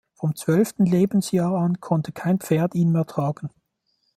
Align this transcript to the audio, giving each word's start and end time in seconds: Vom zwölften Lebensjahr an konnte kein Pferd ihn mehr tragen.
Vom 0.15 0.35
zwölften 0.35 0.87
Lebensjahr 0.87 1.53
an 1.53 1.79
konnte 1.79 2.11
kein 2.11 2.39
Pferd 2.39 2.73
ihn 2.73 2.91
mehr 2.91 3.05
tragen. 3.05 3.51